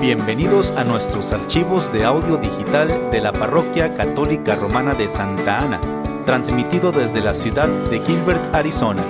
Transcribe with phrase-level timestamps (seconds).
[0.00, 5.78] Bienvenidos a nuestros archivos de audio digital de la Parroquia Católica Romana de Santa Ana,
[6.24, 9.04] transmitido desde la ciudad de Gilbert, Arizona.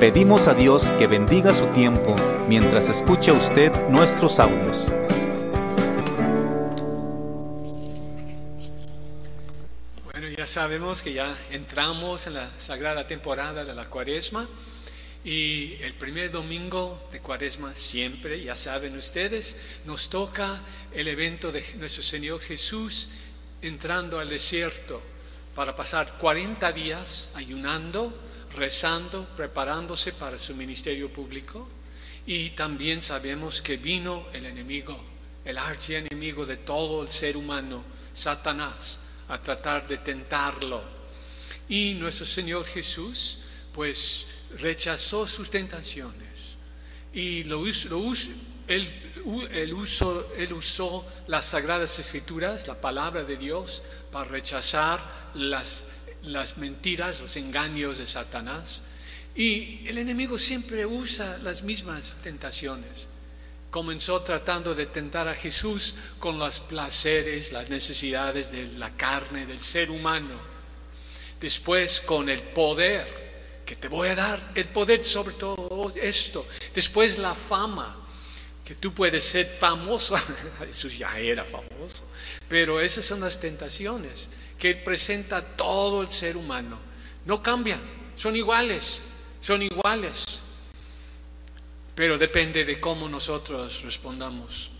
[0.00, 2.16] Pedimos a Dios que bendiga su tiempo
[2.48, 4.88] mientras escucha usted nuestros audios.
[10.12, 14.48] Bueno, ya sabemos que ya entramos en la sagrada temporada de la cuaresma
[15.28, 21.62] y el primer domingo de cuaresma siempre, ya saben ustedes, nos toca el evento de
[21.76, 23.08] nuestro Señor Jesús
[23.60, 25.02] entrando al desierto
[25.54, 28.14] para pasar 40 días ayunando,
[28.56, 31.68] rezando, preparándose para su ministerio público.
[32.24, 34.98] Y también sabemos que vino el enemigo,
[35.44, 37.84] el archienemigo de todo el ser humano,
[38.14, 40.82] Satanás, a tratar de tentarlo.
[41.68, 43.40] Y nuestro Señor Jesús,
[43.78, 44.26] pues
[44.58, 46.56] rechazó sus tentaciones
[47.12, 48.12] y lo, lo
[48.66, 54.98] él, usó, él usó las sagradas escrituras, la palabra de Dios, para rechazar
[55.34, 55.84] las,
[56.24, 58.82] las mentiras, los engaños de Satanás.
[59.36, 63.06] Y el enemigo siempre usa las mismas tentaciones.
[63.70, 69.60] Comenzó tratando de tentar a Jesús con los placeres, las necesidades de la carne, del
[69.60, 70.34] ser humano.
[71.38, 73.27] Después con el poder
[73.68, 76.46] que te voy a dar el poder sobre todo esto.
[76.72, 78.02] Después la fama,
[78.64, 80.16] que tú puedes ser famoso.
[80.60, 82.08] Jesús ya era famoso.
[82.48, 86.78] Pero esas son las tentaciones que Él presenta a todo el ser humano.
[87.26, 87.78] No cambian,
[88.14, 89.02] son iguales,
[89.42, 90.24] son iguales.
[91.94, 94.70] Pero depende de cómo nosotros respondamos.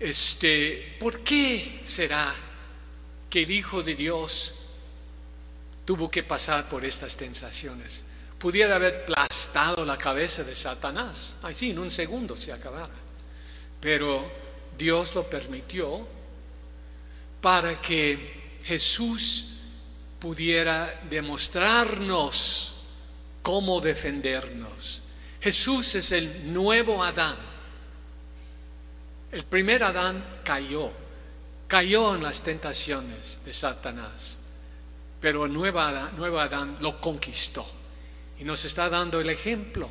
[0.00, 2.34] Este, ¿por qué será
[3.28, 4.54] que el Hijo de Dios
[5.84, 8.04] tuvo que pasar por estas tentaciones.
[8.38, 12.92] Pudiera haber plastado la cabeza de Satanás, así en un segundo se acabara.
[13.80, 14.30] Pero
[14.76, 16.06] Dios lo permitió
[17.40, 19.46] para que Jesús
[20.18, 22.76] pudiera demostrarnos
[23.42, 25.02] cómo defendernos.
[25.40, 27.36] Jesús es el nuevo Adán.
[29.30, 30.90] El primer Adán cayó,
[31.68, 34.40] cayó en las tentaciones de Satanás
[35.24, 37.66] pero el nuevo Adán, lo conquistó.
[38.38, 39.88] Y nos está dando el ejemplo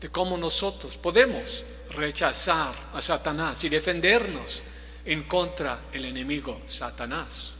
[0.00, 4.62] de cómo nosotros podemos rechazar a Satanás y defendernos
[5.04, 7.54] en contra del enemigo Satanás.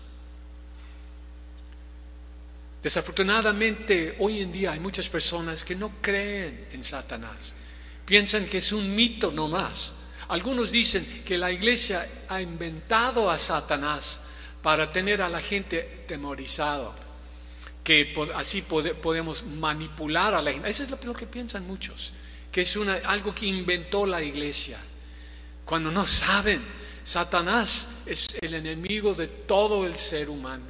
[2.81, 7.57] Desafortunadamente, hoy en día hay muchas personas que no creen en Satanás.
[8.05, 9.95] Piensan que es un mito nomás.
[10.29, 14.21] Algunos dicen que la iglesia ha inventado a Satanás
[14.63, 17.06] para tener a la gente temorizado
[17.87, 20.69] que así podemos manipular a la gente.
[20.69, 22.13] Eso es lo que piensan muchos,
[22.51, 24.77] que es algo que inventó la iglesia.
[25.65, 26.61] Cuando no saben,
[27.05, 30.65] Satanás es el enemigo de todo el ser humano.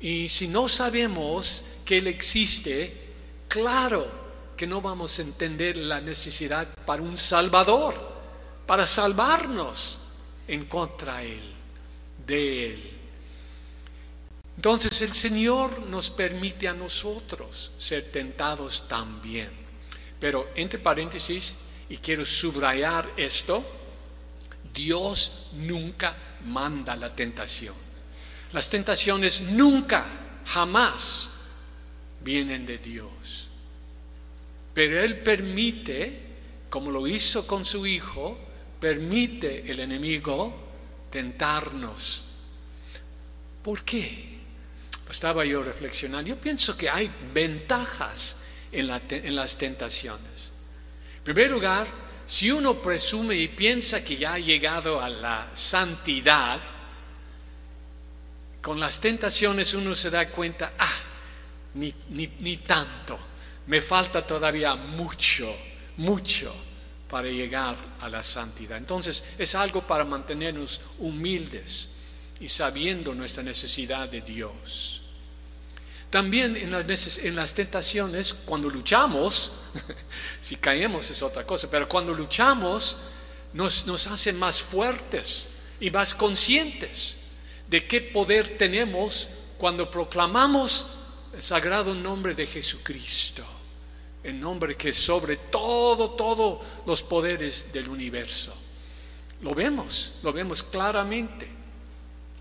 [0.00, 2.92] Y si no sabemos que Él existe,
[3.46, 4.10] claro
[4.56, 7.94] que no vamos a entender la necesidad para un Salvador,
[8.66, 10.00] para salvarnos
[10.48, 11.54] en contra Él,
[12.26, 12.97] de Él.
[14.58, 19.48] Entonces el Señor nos permite a nosotros ser tentados también.
[20.18, 21.54] Pero entre paréntesis,
[21.88, 23.64] y quiero subrayar esto,
[24.74, 27.76] Dios nunca manda la tentación.
[28.52, 30.04] Las tentaciones nunca,
[30.44, 31.30] jamás
[32.20, 33.50] vienen de Dios.
[34.74, 36.20] Pero Él permite,
[36.68, 38.36] como lo hizo con su Hijo,
[38.80, 40.52] permite el enemigo
[41.12, 42.24] tentarnos.
[43.62, 44.37] ¿Por qué?
[45.10, 48.36] Estaba yo reflexionando, yo pienso que hay ventajas
[48.72, 50.52] en, las tentaciones.
[51.18, 51.86] En primer lugar,
[52.26, 56.60] si uno presume y piensa que ya ha llegado a la santidad,
[58.60, 60.94] con las tentaciones uno se da cuenta, ah,
[61.74, 63.18] ni, ni tanto,
[63.66, 65.54] me falta todavía mucho,
[65.96, 66.54] mucho
[67.08, 68.76] para llegar a la santidad.
[68.76, 71.88] Entonces es algo para mantenernos humildes
[72.40, 75.02] y sabiendo nuestra necesidad de Dios.
[76.10, 79.52] También en las, en las tentaciones, cuando luchamos,
[80.40, 82.96] si caemos es otra cosa, pero cuando luchamos
[83.52, 85.48] nos, nos hace más fuertes
[85.80, 87.16] y más conscientes
[87.68, 90.86] de qué poder tenemos cuando proclamamos
[91.34, 93.44] el sagrado nombre de Jesucristo,
[94.22, 98.54] el nombre que sobre todo, todos los poderes del universo.
[99.42, 101.57] Lo vemos, lo vemos claramente,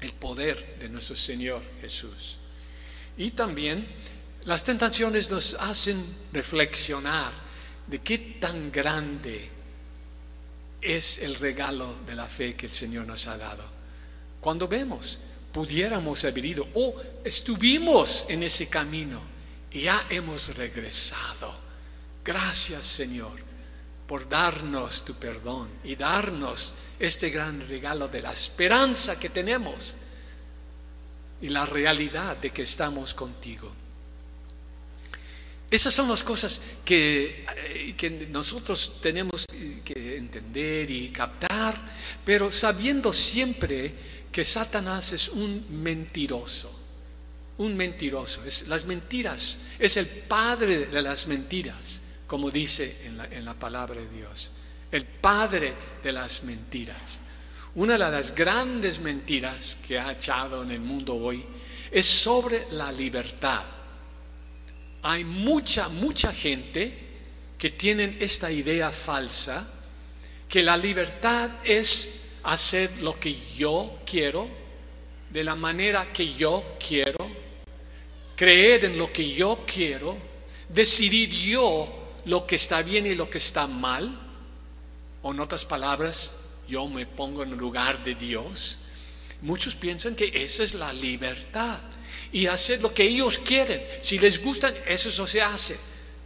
[0.01, 2.37] el poder de nuestro Señor Jesús.
[3.17, 3.87] Y también
[4.45, 7.31] las tentaciones nos hacen reflexionar
[7.87, 9.49] de qué tan grande
[10.81, 13.63] es el regalo de la fe que el Señor nos ha dado.
[14.39, 15.19] Cuando vemos,
[15.51, 19.19] pudiéramos haber ido o estuvimos en ese camino
[19.71, 21.53] y ya hemos regresado.
[22.23, 23.46] Gracias Señor
[24.07, 29.95] por darnos tu perdón y darnos este gran regalo de la esperanza que tenemos
[31.41, 33.71] y la realidad de que estamos contigo.
[35.69, 39.45] Esas son las cosas que, eh, que, nosotros tenemos
[39.83, 41.75] que entender y captar,
[42.23, 43.93] pero sabiendo siempre
[44.31, 46.71] que Satanás es un mentiroso,
[47.57, 48.45] un mentiroso.
[48.45, 54.09] Es, las mentiras, es el padre de las mentiras, como dice en la, palabra de
[54.09, 54.51] Dios,
[54.91, 57.19] el padre de las mentiras.
[57.75, 61.43] Una de las grandes mentiras que ha echado en el mundo hoy
[61.91, 63.63] es sobre la libertad
[65.03, 66.91] hay mucha, mucha gente
[67.57, 69.65] que tienen esta idea falsa,
[70.49, 74.49] que la libertad es hacer lo que yo quiero,
[75.29, 77.29] de la manera que yo quiero,
[78.35, 80.17] creer en lo que yo quiero,
[80.67, 84.13] decidir yo lo que está bien y lo que está mal,
[85.21, 86.35] o en otras palabras,
[86.67, 88.79] yo me pongo en el lugar de Dios.
[89.41, 91.79] Muchos piensan que esa es la libertad
[92.33, 93.81] y hacer lo que ellos quieren.
[94.01, 95.79] Si les gustan, eso se hace.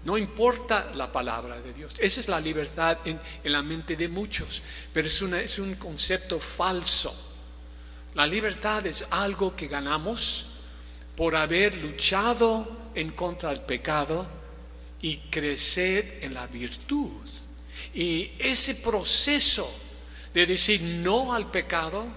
[0.03, 1.94] No importa la palabra de Dios.
[2.00, 7.13] Esa es la libertad en, la mente de muchos, pero es, es un concepto falso.
[8.15, 10.48] La libertad es algo que ganamos
[11.15, 14.41] por haber luchado en contra del pecado
[15.01, 17.09] y crecer en la virtud.
[17.94, 19.69] Y ese proceso
[20.33, 22.07] de decir no al pecado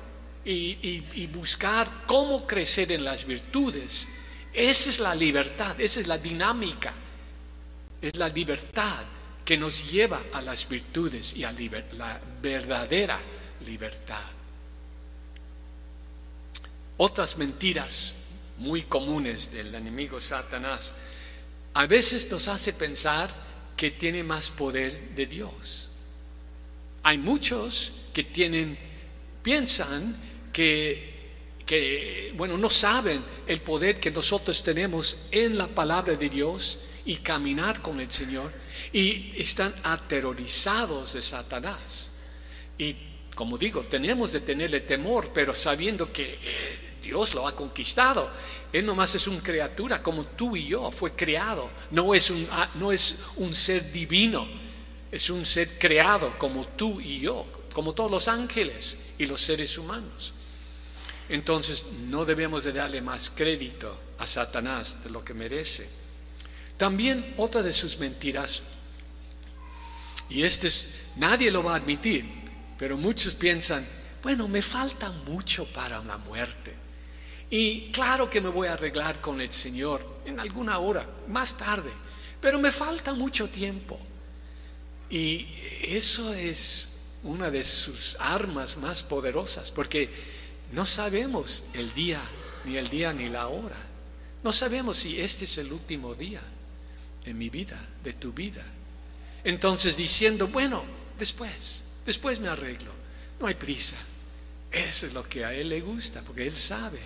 [0.44, 4.08] y, buscar cómo crecer en las virtudes.
[4.52, 6.92] Esa es la libertad, esa es la dinámica.
[8.00, 9.04] Es la libertad
[9.44, 13.19] que nos lleva a las virtudes y a la verdadera
[13.66, 14.20] libertad.
[16.96, 18.14] Otras mentiras
[18.58, 20.92] muy comunes del enemigo Satanás
[21.75, 23.31] a veces nos hace pensar
[23.76, 25.91] que tiene más poder de Dios.
[27.03, 28.79] Hay muchos que tienen
[29.44, 30.17] piensan
[30.53, 37.17] que, bueno, no saben el poder que nosotros tenemos en la palabra de Dios y
[37.17, 38.50] caminar con el Señor
[38.93, 42.11] y están aterrorizados de Satanás.
[42.79, 42.97] Y
[43.35, 46.38] como digo, tenemos de tenerle temor, pero sabiendo que eh,
[47.05, 48.29] Dios lo ha conquistado.
[48.73, 51.71] Él nomás es una criatura como tú y yo, fue creado.
[51.91, 54.49] No es un, ah, no es un ser divino,
[55.12, 59.77] es un ser creado como tú y yo, como todos los ángeles y los seres
[59.79, 60.33] humanos.
[61.29, 65.89] Entonces no debemos de darle más crédito a Satanás de lo que merece.
[66.77, 68.62] También otra de sus mentiras,
[70.29, 72.25] y este es, nadie lo va a admitir,
[72.79, 73.87] pero muchos piensan,
[74.23, 76.83] bueno, me falta mucho para la muerte.
[77.56, 81.93] Y claro que me voy a arreglar con el Señor en alguna hora, más tarde,
[82.41, 83.97] pero me falta mucho tiempo.
[85.09, 85.47] Y
[85.83, 90.11] eso es una de sus armas más poderosas, porque
[90.73, 92.21] no sabemos el día,
[92.65, 93.79] ni el día, ni la hora.
[94.43, 96.43] No sabemos si este es el último día
[97.25, 98.65] de mi vida, de tu vida.
[99.44, 100.84] Entonces diciendo, bueno,
[101.20, 102.91] después, después me arreglo.
[103.39, 103.96] No hay prisa.
[104.73, 106.99] Eso es lo que a Él le gusta, porque Él sabe,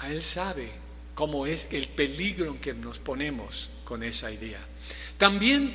[0.00, 0.68] a Él sabe
[1.14, 4.60] cómo es el peligro en que nos ponemos con esa idea.
[5.16, 5.72] También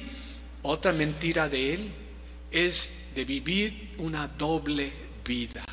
[0.62, 1.92] otra mentira de Él
[2.52, 4.92] es de vivir una doble
[5.24, 5.64] vida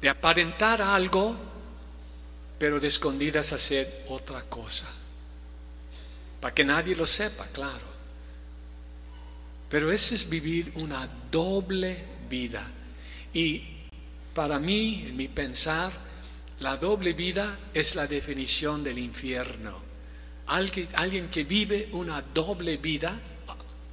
[0.00, 1.36] de aparentar algo,
[2.58, 4.86] pero de escondidas hacer otra cosa.
[6.40, 7.96] Para que nadie lo sepa, claro.
[9.68, 12.64] Pero ese es vivir una doble vida.
[13.32, 13.64] Y
[14.34, 15.92] para mí, en mi pensar,
[16.60, 19.84] la doble vida es la definición del infierno.
[20.46, 23.20] Alguien, que vive una doble vida,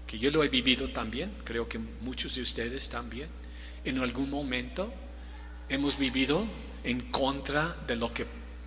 [0.08, 3.27] que yo lo he vivido también, creo que muchos de ustedes también,
[3.84, 4.93] en algún momento,
[5.67, 6.48] hemos vivido
[6.84, 8.25] en contra de lo que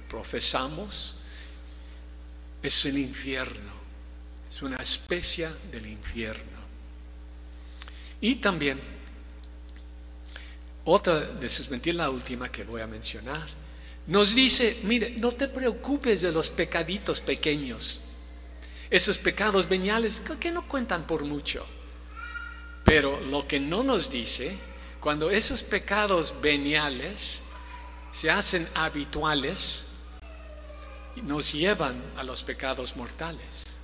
[0.08, 1.16] profesamos,
[2.62, 3.72] es el infierno,
[4.48, 6.58] es una especie del infierno.
[8.20, 8.78] Y también,
[10.84, 13.46] otra de sus mentiras, la última que voy a mencionar,
[14.06, 18.00] nos dice, mire, no te preocupes de los pecaditos pequeños,
[18.90, 21.66] esos pecados veniales que no cuentan por mucho,
[22.84, 24.56] pero lo que no nos dice
[25.00, 27.42] cuando esos pecados veniales
[28.10, 29.86] se hacen habituales,
[31.22, 33.78] nos llevan a los pecados mortales.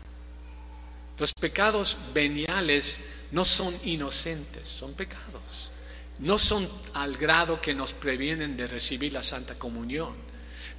[1.19, 3.01] Los pecados veniales
[3.31, 5.72] no son inocentes, son pecados.
[6.23, 10.15] No son al grado que nos previenen de recibir la Santa Comunión.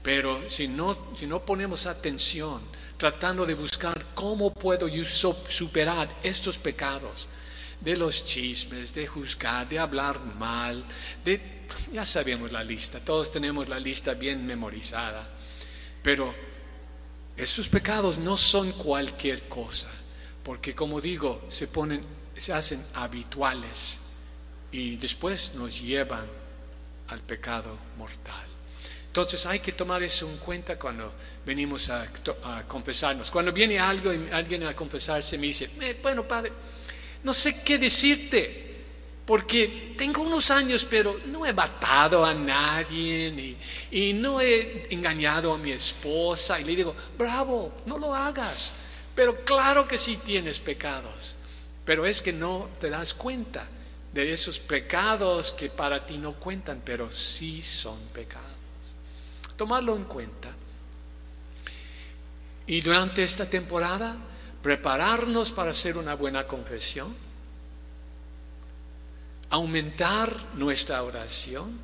[0.02, 2.62] Pero si no, si no ponemos atención,
[2.96, 7.28] tratando de buscar cómo puedo yo superar estos pecados,
[7.82, 10.82] de los chismes, de juzgar, de hablar mal,
[11.26, 15.30] de ya sabemos la lista, todos tenemos la lista bien memorizada,
[16.02, 16.34] pero
[17.36, 19.92] esos pecados no son cualquier cosa,
[20.42, 24.00] porque como digo, se ponen, se hacen habituales
[24.74, 26.28] y después nos llevan
[27.08, 28.48] al pecado mortal.
[29.06, 31.14] Entonces hay que tomar eso en cuenta cuando
[31.46, 32.08] venimos a,
[32.68, 33.30] confesarnos.
[33.30, 36.52] Cuando viene algo, alguien a confesarse me dice, eh, bueno padre,
[37.24, 38.64] no sé qué decirte
[39.28, 43.56] porque tengo unos años, pero no he matado a nadie
[43.92, 46.60] y, no he engañado a mi esposa.
[46.60, 48.74] Y le digo, bravo, no lo hagas.
[49.14, 51.38] Pero claro que sí tienes pecados.
[51.86, 53.70] Pero es que no te das cuenta
[54.14, 58.48] de esos pecados que para ti no cuentan, pero sí son pecados.
[59.58, 60.50] Tomarlo en cuenta.
[62.68, 64.16] Y durante esta temporada,
[64.62, 67.24] prepararnos para hacer una buena confesión
[69.54, 71.80] aumentar nuestra oración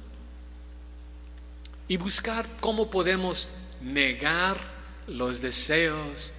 [1.88, 3.48] y buscar cómo podemos
[3.81, 4.59] negar
[5.05, 6.33] los deseos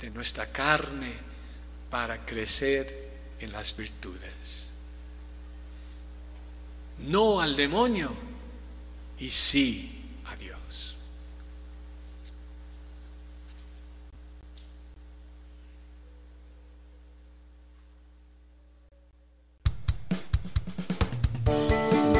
[0.00, 1.12] de nuestra carne
[1.90, 4.69] para crecer en las virtudes.
[7.06, 8.10] No al demonio
[9.18, 10.00] y sí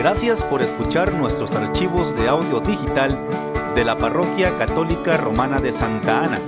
[0.01, 3.19] Gracias por escuchar nuestros archivos de audio digital
[3.75, 6.39] de la Parroquia Católica Romana de Santa Ana.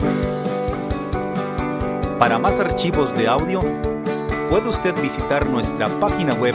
[2.18, 3.60] Para más archivos de audio,
[4.48, 6.54] puede usted visitar nuestra página web